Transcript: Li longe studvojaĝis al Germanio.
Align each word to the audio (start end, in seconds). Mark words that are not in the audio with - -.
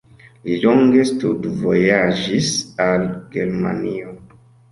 Li 0.45 0.53
longe 0.61 1.03
studvojaĝis 1.09 2.49
al 2.87 3.05
Germanio. 3.37 4.17